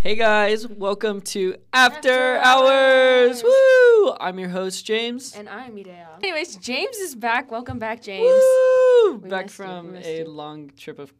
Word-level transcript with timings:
Hey 0.00 0.14
guys, 0.16 0.66
welcome 0.66 1.20
to 1.22 1.56
After, 1.74 2.08
After 2.08 2.36
Hours. 2.38 3.30
Hours. 3.30 3.42
Woo! 3.44 4.12
I'm 4.18 4.38
your 4.38 4.48
host 4.48 4.84
James. 4.86 5.34
And 5.36 5.46
I'm 5.48 5.76
Mireya. 5.76 6.06
Anyways, 6.22 6.56
James 6.56 6.96
is 6.96 7.14
back. 7.14 7.50
Welcome 7.50 7.78
back, 7.78 8.00
James. 8.02 8.22
Woo! 8.24 9.20
We 9.22 9.28
Back 9.28 9.46
missed 9.46 9.58
you, 9.58 9.64
from 9.64 9.96
a 9.96 10.18
you. 10.20 10.24
long 10.24 10.70
trip 10.76 10.98
of 10.98 11.12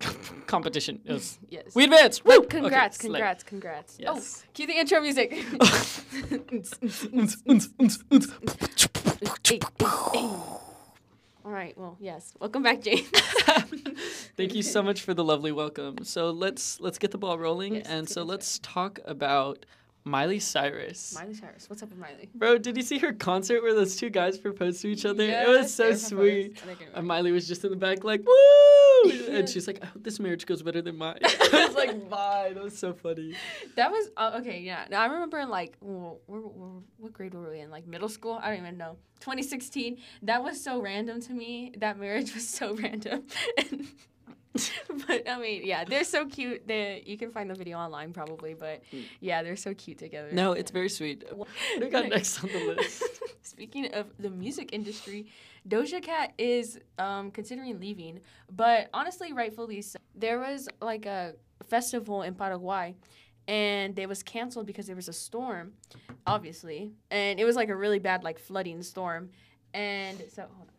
competition. 0.46 1.00
It 1.04 1.12
was- 1.12 1.38
Yes. 1.50 1.74
we 1.74 1.84
advanced. 1.84 2.24
Woo! 2.24 2.30
Woo! 2.38 2.44
Okay, 2.44 2.60
Congrats, 2.60 2.96
slay. 2.98 3.08
congrats, 3.10 3.44
congrats. 3.44 3.96
Yes. 3.98 4.42
Oh, 4.42 4.48
cue 4.54 4.66
the 4.68 4.78
intro 4.78 5.00
music. 5.02 5.30
All 11.44 11.52
right. 11.52 11.76
Well, 11.76 11.98
yes. 12.00 12.32
Welcome 12.40 12.62
back, 12.62 12.80
James. 12.80 13.06
Thank 14.36 14.54
you 14.54 14.62
so 14.62 14.82
much 14.82 15.02
for 15.02 15.14
the 15.14 15.24
lovely 15.24 15.52
welcome. 15.52 16.04
So 16.04 16.30
let's 16.30 16.80
let's 16.80 16.98
get 16.98 17.10
the 17.12 17.18
ball 17.18 17.38
rolling, 17.38 17.76
Yes, 17.76 17.86
and 17.88 18.08
so 18.08 18.22
let's 18.24 18.58
talk 18.60 18.98
about 19.04 19.64
Miley 20.04 20.38
Cyrus. 20.40 21.14
Miley 21.14 21.34
Cyrus. 21.34 21.70
What's 21.70 21.82
up 21.82 21.90
with 21.90 21.98
Miley? 21.98 22.28
Bro, 22.34 22.58
did 22.58 22.76
you 22.76 22.82
see 22.82 22.98
her 22.98 23.12
concert 23.12 23.62
where 23.62 23.74
those 23.74 23.96
two 23.96 24.10
guys 24.10 24.36
proposed 24.36 24.82
to 24.82 24.88
each 24.88 25.04
other? 25.06 25.22
it 25.24 25.48
was 25.48 25.72
so 25.72 25.94
sweet. 25.94 26.56
proposed. 26.56 26.62
I 26.62 26.74
think 26.84 26.90
I 26.94 26.98
And. 26.98 27.06
Miley 27.06 27.30
was 27.32 27.46
just 27.46 27.64
in 27.64 27.70
the 27.70 27.76
back, 27.76 28.02
like, 28.04 28.22
woo! 28.26 29.10
And 29.30 29.46
she's 29.48 29.66
like, 29.66 29.80
I 29.82 29.86
hope 29.86 30.02
this 30.02 30.18
marriage 30.18 30.46
goes 30.46 30.62
better 30.62 30.80
than 30.82 30.96
mine. 30.96 31.18
I 31.24 31.66
was 31.66 31.74
like, 31.76 32.08
bye. 32.08 32.52
That 32.54 32.62
was 32.64 32.76
so 32.76 32.92
funny. 32.94 33.34
That 33.76 33.90
was 33.90 34.08
uh, 34.16 34.38
okay. 34.40 34.60
Yeah, 34.60 34.86
now, 34.90 35.02
I 35.02 35.06
remember 35.06 35.38
in 35.38 35.48
like 35.50 35.78
w- 35.80 36.16
w- 36.26 36.48
w- 36.48 36.82
what 36.98 37.12
grade 37.12 37.34
were 37.34 37.50
we 37.50 37.60
in? 37.60 37.70
Like 37.70 37.86
middle 37.86 38.08
school? 38.08 38.38
I 38.42 38.48
don't 38.50 38.60
even 38.60 38.78
know. 38.78 38.96
2016. 39.20 39.98
That 40.22 40.42
was 40.42 40.62
so 40.62 40.80
random 40.80 41.20
to 41.22 41.32
me. 41.32 41.72
That 41.78 41.98
marriage 41.98 42.34
was 42.34 42.48
so 42.48 42.74
random. 42.74 43.24
but 45.08 45.28
I 45.28 45.38
mean, 45.38 45.62
yeah, 45.64 45.84
they're 45.84 46.04
so 46.04 46.26
cute. 46.26 46.66
They 46.66 47.02
you 47.06 47.18
can 47.18 47.30
find 47.30 47.50
the 47.50 47.54
video 47.54 47.78
online 47.78 48.12
probably, 48.12 48.54
but 48.54 48.82
yeah, 49.20 49.42
they're 49.42 49.56
so 49.56 49.74
cute 49.74 49.98
together. 49.98 50.28
No, 50.32 50.52
it's 50.52 50.70
very 50.70 50.88
sweet. 50.88 51.24
What 51.32 51.48
do 51.74 51.84
we 51.84 51.90
got 51.90 52.08
next 52.08 52.42
on 52.42 52.50
the 52.52 52.74
list? 52.76 53.02
Speaking 53.42 53.92
of 53.94 54.06
the 54.18 54.30
music 54.30 54.72
industry, 54.72 55.26
Doja 55.68 56.00
Cat 56.00 56.32
is 56.38 56.78
um, 56.98 57.30
considering 57.30 57.80
leaving, 57.80 58.20
but 58.54 58.88
honestly, 58.94 59.32
rightfully 59.32 59.82
so. 59.82 59.98
There 60.14 60.38
was 60.38 60.68
like 60.80 61.06
a 61.06 61.34
festival 61.68 62.22
in 62.22 62.34
Paraguay, 62.34 62.94
and 63.48 63.98
it 63.98 64.08
was 64.08 64.22
canceled 64.22 64.66
because 64.66 64.86
there 64.86 64.96
was 64.96 65.08
a 65.08 65.12
storm, 65.12 65.72
obviously, 66.26 66.92
and 67.10 67.40
it 67.40 67.44
was 67.44 67.56
like 67.56 67.70
a 67.70 67.76
really 67.76 67.98
bad 67.98 68.22
like 68.22 68.38
flooding 68.38 68.82
storm, 68.82 69.30
and 69.72 70.22
so 70.32 70.42
hold 70.42 70.68
on, 70.68 70.73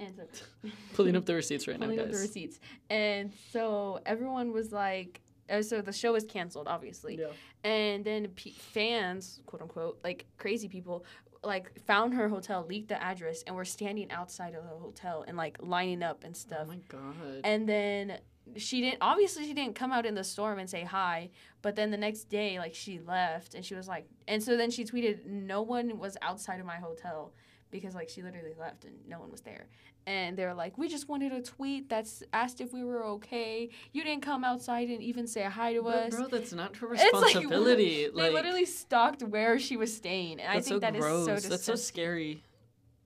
and 0.00 0.14
so 0.16 0.68
Pulling 0.94 1.16
up 1.16 1.24
the 1.26 1.34
receipts 1.42 1.66
right 1.68 1.78
now, 1.78 1.86
guys. 1.86 1.96
pulling 1.96 2.06
up 2.08 2.12
the 2.12 2.18
receipts, 2.20 2.60
and 2.90 3.32
so 3.52 4.00
everyone 4.06 4.52
was 4.52 4.72
like. 4.72 5.20
Uh, 5.50 5.60
so 5.60 5.82
the 5.82 5.92
show 5.92 6.12
was 6.12 6.24
canceled, 6.24 6.66
obviously, 6.68 7.16
Yeah. 7.18 7.26
and 7.68 8.04
then 8.04 8.28
p- 8.28 8.52
fans, 8.52 9.40
quote 9.44 9.60
unquote, 9.60 9.98
like 10.02 10.24
crazy 10.38 10.68
people, 10.68 11.04
like 11.42 11.78
found 11.84 12.14
her 12.14 12.28
hotel, 12.28 12.64
leaked 12.66 12.88
the 12.88 13.02
address, 13.02 13.42
and 13.46 13.54
were 13.56 13.64
standing 13.64 14.10
outside 14.12 14.54
of 14.54 14.62
the 14.62 14.70
hotel 14.70 15.24
and 15.26 15.36
like 15.36 15.58
lining 15.60 16.02
up 16.02 16.22
and 16.24 16.34
stuff. 16.34 16.60
Oh 16.62 16.66
my 16.68 16.78
god. 16.88 17.40
and 17.44 17.68
then 17.68 18.18
she 18.56 18.80
didn't. 18.80 18.98
Obviously, 19.02 19.44
she 19.44 19.52
didn't 19.52 19.74
come 19.74 19.92
out 19.92 20.06
in 20.06 20.14
the 20.14 20.24
storm 20.24 20.58
and 20.60 20.70
say 20.70 20.84
hi. 20.84 21.28
But 21.60 21.74
then 21.76 21.90
the 21.90 21.96
next 21.98 22.24
day, 22.30 22.58
like 22.58 22.74
she 22.74 23.00
left, 23.00 23.54
and 23.54 23.64
she 23.64 23.74
was 23.74 23.88
like, 23.88 24.06
and 24.28 24.42
so 24.42 24.56
then 24.56 24.70
she 24.70 24.84
tweeted, 24.84 25.26
"No 25.26 25.60
one 25.60 25.98
was 25.98 26.16
outside 26.22 26.60
of 26.60 26.66
my 26.66 26.76
hotel." 26.76 27.32
Because 27.72 27.94
like 27.96 28.08
she 28.08 28.22
literally 28.22 28.54
left 28.56 28.84
and 28.84 28.94
no 29.08 29.18
one 29.18 29.30
was 29.32 29.40
there, 29.40 29.66
and 30.06 30.36
they're 30.36 30.54
like, 30.54 30.78
"We 30.78 30.86
just 30.88 31.08
wanted 31.08 31.32
a 31.32 31.42
tweet 31.42 31.88
that's 31.88 32.22
asked 32.32 32.60
if 32.60 32.72
we 32.72 32.84
were 32.84 33.02
okay. 33.04 33.70
You 33.92 34.04
didn't 34.04 34.22
come 34.22 34.44
outside 34.44 34.88
and 34.90 35.02
even 35.02 35.26
say 35.26 35.42
hi 35.42 35.72
to 35.72 35.82
Bro, 35.82 35.90
us." 35.90 36.14
bro, 36.14 36.28
that's 36.28 36.52
not 36.52 36.76
her 36.76 36.92
It's 36.94 37.02
like, 37.12 37.24
responsibility. 37.24 38.08
they 38.14 38.30
literally 38.30 38.66
stalked 38.66 39.22
where 39.24 39.58
she 39.58 39.76
was 39.76 39.92
staying, 39.96 40.38
and 40.40 40.48
I 40.50 40.54
that's 40.56 40.68
think 40.68 40.76
so 40.76 40.80
that 40.80 40.94
is 40.94 41.00
gross. 41.00 41.42
so 41.42 41.48
that's 41.48 41.64
so 41.64 41.74
scary. 41.74 42.42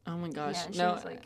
Oh 0.06 0.17
my 0.19 0.28
gosh. 0.28 0.56
Yeah, 0.72 0.84
no, 0.84 0.92
was 0.94 1.05
like, 1.05 1.22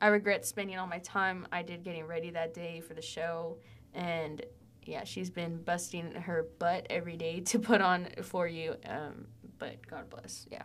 I 0.00 0.06
regret 0.08 0.46
spending 0.46 0.78
all 0.78 0.86
my 0.86 0.98
time 1.00 1.46
I 1.52 1.62
did 1.62 1.82
getting 1.82 2.06
ready 2.06 2.30
that 2.30 2.54
day 2.54 2.80
for 2.80 2.94
the 2.94 3.02
show, 3.02 3.58
and 3.94 4.40
yeah, 4.84 5.02
she's 5.04 5.30
been 5.30 5.62
busting 5.64 6.12
her 6.12 6.46
butt 6.60 6.86
every 6.90 7.16
day 7.16 7.40
to 7.40 7.58
put 7.58 7.80
on 7.80 8.06
for 8.22 8.46
you. 8.46 8.76
Um, 8.86 9.26
but 9.58 9.84
God 9.86 10.08
bless. 10.08 10.46
Yeah, 10.50 10.62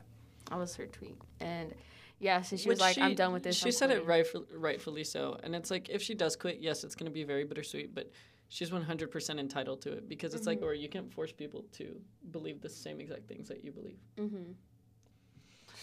that 0.51 0.59
was 0.59 0.75
her 0.75 0.85
tweet, 0.85 1.17
and 1.39 1.73
yeah, 2.23 2.41
so 2.41 2.55
she 2.55 2.69
was 2.69 2.79
like, 2.79 2.95
she- 2.95 3.01
"I'm 3.01 3.15
done 3.15 3.33
with 3.33 3.43
this." 3.43 3.55
She 3.57 3.65
I'm 3.67 3.71
said 3.73 3.89
it 3.91 4.05
quitting." 4.05 4.07
rightful, 4.09 4.45
rightfully 4.55 5.03
so. 5.03 5.37
And 5.43 5.53
it's 5.55 5.69
like, 5.69 5.89
if 5.89 6.01
she 6.01 6.13
does 6.15 6.35
quit, 6.35 6.59
yes, 6.61 6.83
it's 6.83 6.95
going 6.95 7.05
to 7.11 7.13
be 7.13 7.23
very 7.23 7.43
bittersweet, 7.43 7.93
but 7.93 8.09
she's 8.49 8.71
100% 8.71 9.39
entitled 9.39 9.81
to 9.81 9.91
it 9.93 10.07
because 10.07 10.33
it's 10.33 10.47
like, 10.47 10.59
Mhm. 10.59 10.63
or 10.63 10.73
you 10.73 10.87
can't 10.89 11.11
force 11.11 11.31
people 11.31 11.65
to 11.73 11.99
believe 12.31 12.61
the 12.61 12.69
same 12.69 12.99
exact 13.01 13.27
things 13.27 13.47
that 13.49 13.63
you 13.63 13.71
believe. 13.71 13.97
Mhm. 14.17 14.53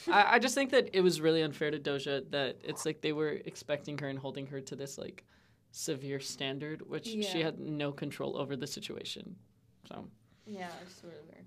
I, 0.09 0.35
I 0.37 0.39
just 0.39 0.55
think 0.55 0.71
that 0.71 0.89
it 0.93 1.01
was 1.03 1.21
really 1.21 1.43
unfair 1.43 1.71
to 1.71 1.79
Doja 1.79 2.29
that 2.31 2.57
it's 2.65 2.87
like 2.87 3.01
they 3.01 3.13
were 3.13 3.41
expecting 3.45 3.99
her 3.99 4.09
and 4.09 4.19
holding 4.19 4.47
her 4.47 4.61
to 4.63 4.77
this 4.77 4.97
like 4.99 5.25
severe 5.73 6.21
standard, 6.21 6.83
which 6.89 7.07
she 7.07 7.41
had 7.43 7.59
no 7.61 7.93
control 7.93 8.37
over 8.37 8.57
the 8.57 8.67
situation. 8.67 9.37
So, 9.89 10.07
Yeah, 10.47 10.71
it's 10.83 11.03
really 11.05 11.17
weird. 11.31 11.45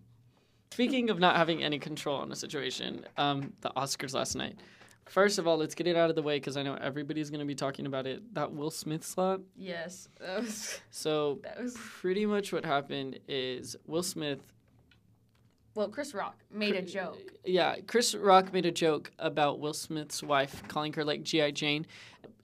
speaking 0.71 1.09
of 1.09 1.19
not 1.19 1.35
having 1.35 1.63
any 1.63 1.79
control 1.79 2.17
on 2.17 2.31
a 2.31 2.35
situation, 2.35 3.05
um, 3.17 3.53
the 3.61 3.71
Oscars 3.71 4.13
last 4.13 4.35
night. 4.35 4.57
First 5.05 5.37
of 5.37 5.47
all, 5.47 5.57
let's 5.57 5.75
get 5.75 5.85
it 5.87 5.95
out 5.95 6.09
of 6.09 6.15
the 6.15 6.21
way 6.23 6.37
because 6.37 6.55
I 6.57 6.63
know 6.63 6.75
everybody's 6.75 7.29
going 7.29 7.39
to 7.41 7.45
be 7.45 7.55
talking 7.55 7.85
about 7.85 8.07
it. 8.07 8.33
That 8.33 8.53
Will 8.53 8.71
Smith 8.71 9.03
slap. 9.03 9.41
Yes, 9.55 10.07
that 10.19 10.41
was 10.41 10.79
So, 10.91 11.39
that 11.43 11.61
was. 11.61 11.75
pretty 11.75 12.25
much 12.25 12.53
what 12.53 12.65
happened 12.65 13.19
is 13.27 13.75
Will 13.85 14.03
Smith 14.03 14.39
Well, 15.75 15.89
Chris 15.89 16.13
Rock 16.13 16.35
made 16.51 16.75
a 16.75 16.81
joke. 16.81 17.19
Yeah, 17.43 17.75
Chris 17.87 18.15
Rock 18.15 18.53
made 18.53 18.65
a 18.65 18.71
joke 18.71 19.11
about 19.19 19.59
Will 19.59 19.73
Smith's 19.73 20.23
wife, 20.23 20.63
calling 20.67 20.93
her 20.93 21.03
like 21.03 21.23
G.I. 21.23 21.51
Jane. 21.51 21.85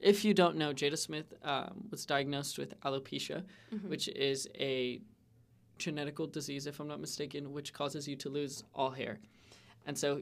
If 0.00 0.24
you 0.24 0.34
don't 0.34 0.56
know, 0.56 0.72
Jada 0.72 0.98
Smith 0.98 1.32
um, 1.42 1.84
was 1.90 2.04
diagnosed 2.06 2.58
with 2.58 2.78
alopecia, 2.82 3.42
Mhm. 3.72 3.88
which 3.88 4.08
is 4.08 4.48
a 4.58 5.00
genetical 5.78 6.30
disease, 6.30 6.66
if 6.66 6.78
I'm 6.80 6.88
not 6.88 7.00
mistaken, 7.00 7.52
which 7.52 7.72
causes 7.72 8.06
you 8.06 8.16
to 8.16 8.28
lose 8.28 8.64
all 8.74 8.90
hair. 8.90 9.18
And 9.86 9.96
so, 9.96 10.20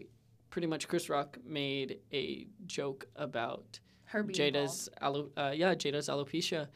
pretty 0.50 0.66
much, 0.66 0.88
Chris 0.88 1.08
Rock 1.08 1.38
made 1.44 1.98
a 2.12 2.46
joke 2.66 3.06
about 3.16 3.80
Her 4.04 4.22
being 4.22 4.38
Jada's 4.52 4.88
alo- 5.00 5.30
uh, 5.36 5.52
yeah 5.54 5.74
Jada's 5.74 6.08
alopecia, 6.08 6.68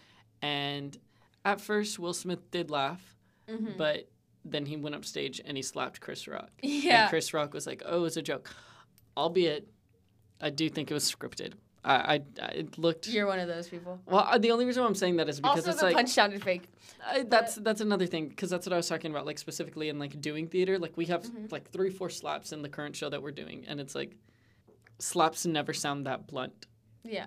and 0.42 0.96
at 1.44 1.60
first 1.60 1.98
Will 1.98 2.12
Smith 2.14 2.50
did 2.50 2.70
laugh. 2.70 3.16
Mhm. 3.48 3.76
but 3.76 4.08
then 4.44 4.66
he 4.66 4.76
went 4.76 4.94
up 4.94 5.04
stage 5.04 5.40
and 5.44 5.56
he 5.56 5.62
slapped 5.62 6.00
Chris 6.00 6.26
Rock. 6.28 6.50
yeah. 6.62 7.02
And 7.02 7.10
Chris 7.10 7.34
Rock 7.34 7.52
was 7.52 7.66
like, 7.66 7.82
"Oh, 7.84 7.98
it 7.98 8.00
was 8.00 8.16
a 8.16 8.22
joke," 8.22 8.48
albeit 9.16 9.68
I 10.40 10.50
do 10.50 10.68
think 10.68 10.90
it 10.90 10.94
was 10.94 11.10
scripted. 11.10 11.54
I, 11.84 12.20
I, 12.40 12.44
it 12.54 12.78
looked. 12.78 13.08
You're 13.08 13.26
one 13.26 13.40
of 13.40 13.48
those 13.48 13.68
people. 13.68 14.00
well, 14.06 14.24
uh, 14.30 14.38
the 14.38 14.52
only 14.52 14.64
reason 14.66 14.82
why 14.82 14.88
I'm 14.88 14.94
saying 14.94 15.16
that 15.16 15.28
is 15.28 15.40
because 15.40 15.58
Also, 15.66 15.70
it's 15.70 15.80
the 15.80 15.86
like 15.86 15.96
punch 15.96 16.10
sounded 16.10 16.42
fake. 16.42 16.68
I, 17.04 17.24
that's 17.24 17.56
that's 17.56 17.80
another 17.80 18.06
thing 18.06 18.28
because 18.28 18.50
that's 18.50 18.66
what 18.66 18.72
I 18.72 18.76
was 18.76 18.88
talking 18.88 19.10
about, 19.10 19.26
like 19.26 19.38
specifically 19.38 19.88
in 19.88 19.98
like 19.98 20.20
doing 20.20 20.46
theater. 20.46 20.78
Like 20.78 20.96
we 20.96 21.06
have 21.06 21.22
Mhm. 21.24 21.50
like 21.50 21.70
three, 21.72 21.90
four 21.90 22.08
slaps 22.08 22.52
in 22.52 22.62
the 22.62 22.68
current 22.68 22.94
show 22.94 23.10
that 23.10 23.20
we're 23.20 23.32
doing, 23.32 23.64
and 23.66 23.80
it's 23.80 23.94
like 23.96 24.16
slaps 24.98 25.44
never 25.46 25.72
sound 25.72 26.06
that 26.06 26.26
blunt. 26.26 26.66
Yeah. 27.04 27.26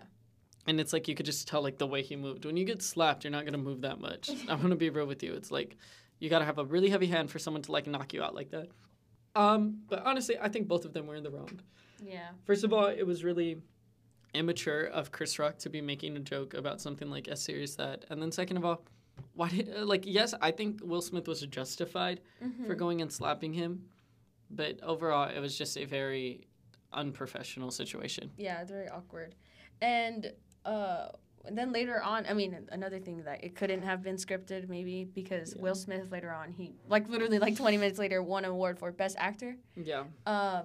And 0.67 0.79
it's 0.79 0.93
like 0.93 1.07
you 1.07 1.15
could 1.15 1.25
just 1.25 1.47
tell 1.47 1.61
like 1.61 1.77
the 1.77 1.87
way 1.87 2.01
he 2.01 2.15
moved. 2.15 2.45
When 2.45 2.55
you 2.57 2.63
get 2.65 2.81
slapped, 2.81 3.23
you're 3.23 3.31
not 3.31 3.45
gonna 3.45 3.57
move 3.57 3.81
that 3.81 3.99
much. 3.99 4.29
I'm 4.49 4.61
gonna 4.61 4.75
be 4.75 4.89
real 4.89 5.05
with 5.05 5.21
you. 5.21 5.33
It's 5.33 5.51
like 5.51 5.75
you 6.19 6.29
gotta 6.29 6.45
have 6.45 6.59
a 6.59 6.65
really 6.65 6.89
heavy 6.89 7.07
hand 7.07 7.29
for 7.29 7.39
someone 7.39 7.61
to 7.63 7.71
like 7.73 7.87
knock 7.87 8.13
you 8.13 8.23
out 8.23 8.33
like 8.33 8.51
that. 8.51 8.69
Um, 9.35 9.81
but 9.89 10.03
honestly, 10.05 10.37
I 10.41 10.47
think 10.47 10.69
both 10.69 10.85
of 10.85 10.93
them 10.93 11.07
were 11.07 11.15
in 11.15 11.23
the 11.23 11.29
wrong. 11.29 11.59
Yeah. 12.01 12.29
First 12.45 12.63
of 12.63 12.71
all, 12.71 12.85
it 12.85 13.03
was 13.05 13.23
really 13.25 13.57
immature 14.35 14.83
of 14.85 15.11
Chris 15.11 15.39
Rock 15.39 15.57
to 15.59 15.69
be 15.69 15.81
making 15.81 16.15
a 16.17 16.19
joke 16.19 16.53
about 16.53 16.81
something 16.81 17.09
like 17.09 17.27
as 17.27 17.41
serious 17.41 17.71
as 17.71 17.75
that. 17.77 18.05
And 18.09 18.21
then 18.21 18.31
second 18.31 18.57
of 18.57 18.65
all, 18.65 18.83
why 19.33 19.49
did 19.49 19.73
like 19.83 20.03
yes, 20.05 20.33
I 20.41 20.51
think 20.51 20.81
Will 20.83 21.01
Smith 21.01 21.27
was 21.27 21.41
justified 21.41 22.21
Mm-hmm. 22.43 22.65
for 22.67 22.75
going 22.75 23.01
and 23.01 23.11
slapping 23.11 23.53
him, 23.53 23.85
but 24.51 24.79
overall, 24.83 25.29
it 25.29 25.39
was 25.39 25.57
just 25.57 25.77
a 25.77 25.85
very 25.85 26.41
unprofessional 26.93 27.71
situation. 27.71 28.31
Yeah, 28.37 28.61
it's 28.61 28.71
very 28.71 28.89
awkward. 28.89 29.35
And 29.81 30.31
uh 30.65 31.07
and 31.47 31.55
then 31.55 31.71
later 31.71 32.01
on, 32.01 32.25
I 32.27 32.33
mean, 32.33 32.57
another 32.71 32.97
thing 32.99 33.21
that 33.25 33.43
it 33.43 33.55
couldn't 33.55 33.83
have 33.83 34.01
been 34.01 34.15
scripted, 34.15 34.67
maybe 34.67 35.03
because 35.03 35.53
Yeah. 35.55 35.61
Will 35.61 35.75
Smith 35.75 36.11
later 36.11 36.31
on, 36.31 36.51
he 36.51 36.73
like 36.89 37.07
literally 37.07 37.37
like 37.39 37.55
20 37.55 37.77
minutes 37.77 37.99
later 37.99 38.21
won 38.23 38.45
an 38.45 38.51
award 38.51 38.79
for 38.79 38.91
best 38.91 39.15
actor. 39.19 39.55
Yeah. 39.75 40.05
Uh, 40.25 40.63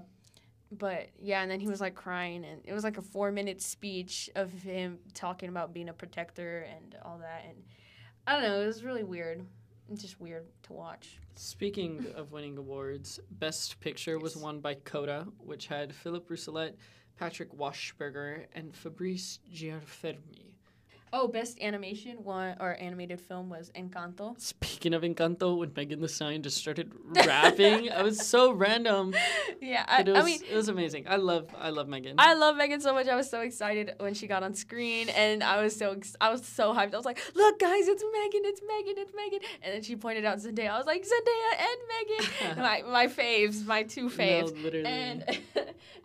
but 0.71 1.09
yeah, 1.19 1.43
and 1.43 1.51
then 1.51 1.61
he 1.61 1.69
was 1.69 1.81
like 1.81 1.95
crying, 1.95 2.45
and 2.45 2.61
it 2.65 2.73
was 2.73 2.85
like 2.85 2.99
a 2.99 3.03
four 3.03 3.33
minute 3.33 3.61
speech 3.61 4.31
of 4.35 4.53
him 4.53 4.99
talking 5.15 5.49
about 5.49 5.73
being 5.73 5.89
a 5.89 5.93
protector 5.93 6.67
and 6.77 6.97
all 7.05 7.19
that, 7.19 7.45
and 7.49 7.57
I 8.27 8.35
don't 8.35 8.43
know, 8.43 8.61
it 8.61 8.67
was 8.67 8.85
really 8.85 9.05
weird. 9.05 9.45
It's 9.91 10.03
just 10.03 10.21
weird 10.21 10.47
to 10.65 10.73
watch. 10.73 11.19
Speaking 11.35 12.07
of 12.15 12.31
winning 12.31 12.59
awards, 12.59 13.19
Best 13.31 13.81
Picture 13.81 14.19
was 14.19 14.37
won 14.37 14.61
by 14.61 14.75
Coda, 14.75 15.27
which 15.39 15.67
had 15.67 15.93
Philip 15.93 16.29
Rousselet, 16.29 16.75
Patrick 17.19 17.53
Wachsberger, 17.57 18.47
and 18.53 18.75
Fabrice 18.75 19.41
Gianfermi. 19.53 20.50
Oh, 21.13 21.27
best 21.27 21.61
animation 21.61 22.23
one 22.23 22.57
or 22.61 22.77
animated 22.81 23.21
film 23.21 23.49
was 23.49 23.71
Encanto. 23.75 24.41
Speaking 24.41 24.95
of 24.95 25.03
Encanto, 25.03 25.59
when 25.59 25.73
Megan 25.75 26.01
Thee 26.01 26.07
Stallion 26.07 26.43
just 26.43 26.57
started 26.59 26.93
rapping, 27.27 27.91
I 27.91 28.03
was 28.03 28.25
so 28.25 28.53
random. 28.53 29.15
Yeah, 29.61 29.85
I, 29.89 30.03
it 30.03 30.09
was, 30.09 30.17
I 30.17 30.23
mean, 30.23 30.41
it 30.49 30.55
was 30.55 30.69
amazing. 30.69 31.07
I 31.09 31.17
love, 31.17 31.49
I 31.59 31.71
love 31.71 31.89
Megan. 31.89 32.15
I 32.19 32.35
love 32.35 32.57
Megan 32.57 32.81
so 32.81 32.95
much. 32.95 33.09
I 33.09 33.17
was 33.17 33.29
so 33.29 33.41
excited 33.41 33.95
when 33.99 34.15
she 34.15 34.29
got 34.29 34.45
on 34.45 34.55
screen, 34.55 35.09
and 35.09 35.43
I 35.43 35.63
was 35.63 35.75
so 35.75 35.93
ex- 35.93 36.17
I 36.21 36.31
was 36.31 36.45
so 36.47 36.73
hyped. 36.73 36.95
I 36.95 36.97
was 36.97 37.05
like, 37.05 37.21
"Look, 37.35 37.59
guys, 37.59 37.89
it's 37.89 38.05
Megan! 38.13 38.43
It's 38.45 38.61
Megan! 38.67 38.95
It's 38.99 39.13
Megan!" 39.15 39.41
And 39.63 39.75
then 39.75 39.83
she 39.83 39.97
pointed 39.97 40.25
out 40.25 40.39
Zendaya. 40.39 40.71
I 40.71 40.79
was 40.79 40.87
like, 40.87 41.05
"Zendaya 41.05 41.53
and 41.59 42.57
Megan!" 42.57 42.59
my 42.63 42.83
my 42.89 43.07
faves, 43.09 43.67
my 43.67 43.83
two 43.83 44.09
faves. 44.09 44.55
No, 44.55 44.63
literally. 44.63 44.87
And 44.87 45.25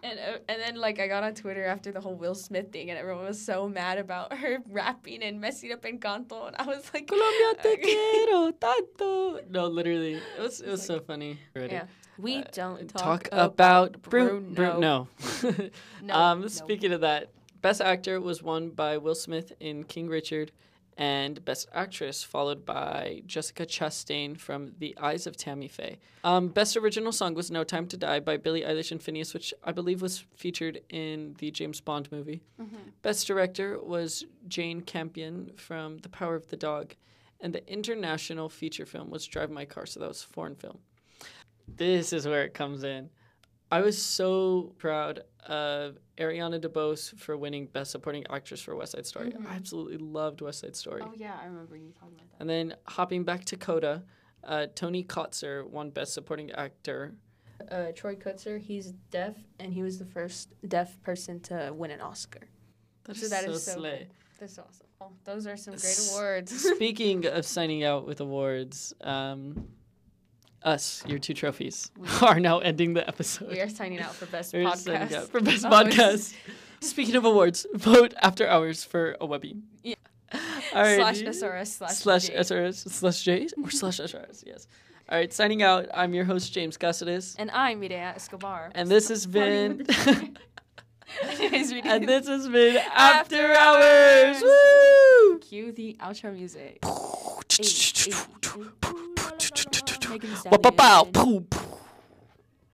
and 0.06 0.20
uh, 0.20 0.38
and 0.50 0.58
then 0.62 0.76
like 0.86 0.98
I 1.00 1.08
got 1.08 1.24
on 1.24 1.34
Twitter 1.34 1.66
after 1.66 1.92
the 1.92 2.00
whole 2.06 2.16
Will 2.16 2.36
Smith 2.36 2.72
thing, 2.72 2.90
and 2.92 2.98
everyone 3.00 3.26
was 3.26 3.42
so 3.44 3.68
mad 3.80 3.98
about 3.98 4.28
her 4.42 4.60
rapping 4.70 5.24
and 5.24 5.42
messing 5.42 5.72
up 5.74 5.82
Encanto, 5.84 6.48
and 6.48 6.56
I 6.58 6.66
was 6.66 6.84
like, 6.94 7.08
Colombia 7.08 7.50
te 7.64 7.70
okay. 7.74 7.82
quiero 8.26 8.52
tanto. 8.52 9.40
No, 9.50 9.68
literally, 9.68 10.14
it 10.16 10.40
was 10.46 10.62
it 10.62 10.70
was 10.70 10.80
It's 10.82 10.88
so 10.88 11.00
funny. 11.00 11.40
Already. 11.56 11.74
Yeah. 11.74 11.86
We 12.18 12.38
Uh, 12.38 12.44
don't 12.54 12.88
Talk, 12.88 13.24
talk, 13.26 13.30
about 13.32 14.02
Bruno. 14.02 14.40
Bruno. 14.56 14.80
no. 14.80 15.08
No, 16.02 16.14
um, 16.16 16.42
no. 16.42 16.48
Speaking 16.48 16.94
of 16.94 17.02
that, 17.02 17.28
Best 17.62 17.82
Actor 17.82 18.22
was 18.22 18.42
won 18.42 18.70
by 18.70 18.98
Will 18.98 19.16
Smith 19.16 19.52
in 19.60 19.84
King 19.84 20.08
Richard, 20.08 20.52
and 20.98 21.44
Best 21.44 21.68
Actress 21.74 22.24
followed 22.24 22.66
by 22.66 23.22
Jessica 23.26 23.66
Chastain 23.66 24.38
from 24.38 24.74
The 24.80 24.98
Eyes 24.98 25.28
of 25.28 25.36
Tammy 25.36 25.68
Faye. 25.68 25.98
Um, 26.24 26.48
Best 26.48 26.78
Original 26.78 27.12
Song 27.12 27.34
was 27.34 27.52
No 27.52 27.64
Time 27.64 27.88
to 27.88 27.98
Die 27.98 28.20
by 28.22 28.38
Billie 28.38 28.62
Eilish 28.62 28.92
and 28.92 29.02
Finneas, 29.02 29.34
which 29.34 29.54
I 29.64 29.72
believe 29.72 30.02
was 30.02 30.24
featured 30.36 30.82
in 30.90 31.36
the 31.40 31.52
James 31.52 31.82
Bond 31.82 32.12
movie. 32.12 32.42
Best 33.02 33.28
Director 33.28 33.78
was 33.80 34.26
Jane 34.48 34.82
Campion 34.82 35.52
from 35.58 35.98
The 35.98 36.10
Power 36.10 36.36
of 36.36 36.48
the 36.48 36.58
Dog, 36.58 36.96
and 37.42 37.54
the 37.54 37.68
international 37.72 38.48
feature 38.48 38.86
film 38.86 39.10
was 39.10 39.26
Drive 39.26 39.52
My 39.52 39.66
Car, 39.66 39.86
so 39.86 40.00
that 40.00 40.08
was 40.08 40.24
a 40.24 40.34
foreign 40.34 40.56
film. 40.56 40.80
This 41.68 42.14
is 42.14 42.28
where 42.28 42.44
it 42.44 42.54
comes 42.54 42.84
in. 42.84 43.10
I 43.72 43.82
was 43.82 44.02
so 44.02 44.74
proud 44.78 45.22
of 45.48 45.98
Ariana 46.18 46.60
DeBose 46.62 47.18
for 47.20 47.36
winning 47.38 47.68
Best 47.68 47.92
Supporting 47.92 48.26
Actress 48.30 48.62
for 48.62 48.76
West 48.76 48.94
Side 48.94 49.06
Story. 49.06 49.32
Mhm. 49.32 49.48
I 49.48 49.56
absolutely 49.56 49.98
loved 49.98 50.42
West 50.42 50.60
Side 50.60 50.76
Story. 50.76 51.02
Oh 51.04 51.14
yeah, 51.16 51.38
I 51.42 51.46
remember 51.46 51.76
you 51.76 51.92
talking 51.92 52.16
about 52.16 52.30
that. 52.32 52.40
And 52.40 52.50
then 52.50 52.76
hopping 52.88 53.24
back 53.24 53.46
to 53.46 53.58
Coda, 53.58 54.04
uh, 54.44 54.68
Tony 54.76 55.04
Kotsur 55.04 55.68
won 55.70 55.90
Best 55.90 56.14
Supporting 56.14 56.52
Actor. 56.52 57.16
uh, 57.72 57.92
Troy 57.96 58.16
Kotsur. 58.16 58.60
He's 58.60 58.92
deaf, 59.12 59.36
and 59.60 59.74
he 59.74 59.82
was 59.82 59.98
the 59.98 60.06
first 60.06 60.54
deaf 60.68 61.02
person 61.04 61.40
to 61.42 61.72
win 61.74 61.90
an 61.90 62.02
Oscar. 62.02 62.42
That 63.06 63.16
So 63.16 63.24
is 63.26 63.30
that 63.32 63.46
so 63.46 63.52
is 63.52 63.64
so 63.64 63.72
slay. 63.76 64.08
That's 64.40 64.60
awesome. 64.60 64.88
Oh, 65.00 65.12
those 65.24 65.48
are 65.48 65.56
some 65.58 65.74
great 65.74 65.84
S- 65.86 66.12
awards. 66.12 66.52
Speaking 66.76 67.26
of 67.26 67.46
signing 67.46 67.84
out 67.84 68.06
with 68.06 68.20
awards, 68.20 68.94
um, 69.02 69.70
us, 70.66 71.04
your 71.08 71.20
two 71.20 71.34
trophies, 71.34 71.92
We- 71.98 72.08
are 72.22 72.40
now 72.40 72.60
ending 72.60 72.94
the 72.94 73.08
episode. 73.08 73.50
we 73.52 73.62
are 73.62 73.70
signing 73.70 74.00
out 74.02 74.14
for 74.16 74.26
best 74.26 74.54
We're 74.54 74.66
podcast. 74.66 75.14
out 75.14 75.28
for 75.30 75.40
best 75.40 75.66
Oh, 75.66 75.70
podcast. 75.70 76.34
Speaking 76.82 77.16
of 77.16 77.24
awards, 77.26 77.66
vote 77.74 78.14
after 78.22 78.48
hours 78.48 78.84
for 78.84 79.16
a 79.22 79.26
Webby. 79.26 79.56
Yeah. 79.84 79.96
Alrighty. 80.34 80.98
slash 80.98 81.22
SRS 81.22 81.68
slash 81.68 81.92
slash 81.96 82.28
J. 82.28 82.36
SRS 82.36 82.90
slash 82.90 83.22
J 83.24 83.48
or 83.64 83.70
slash 83.72 84.00
SRS. 84.00 84.44
Yes. 84.46 84.68
All 85.08 85.18
right. 85.18 85.32
Signing 85.32 85.62
out. 85.64 85.88
I'm 85.94 86.14
your 86.14 86.26
host 86.26 86.52
James 86.52 86.78
Cassidus, 86.78 87.36
And 87.40 87.50
I'm 87.52 87.80
Mireya 87.80 88.16
Escobar. 88.16 88.72
and 88.76 88.90
this 88.90 89.08
has 89.10 89.26
been. 89.26 89.78
with 89.78 89.88
the 89.88 90.30
Anyways, 91.22 91.72
we 91.72 91.82
and 91.82 92.10
this 92.10 92.28
has 92.28 92.50
been 92.50 92.78
After 92.78 93.54
After 93.54 93.54
Hours. 93.54 94.38
Hours. 94.38 94.44
Woo! 94.44 95.40
Cue 95.40 95.72
the 95.72 95.96
outro 96.02 96.34
music. 96.34 96.84
La, 100.20 100.28
la, 100.28 100.52
la, 100.52 100.82
la, 100.82 101.04
Megan 101.12 101.65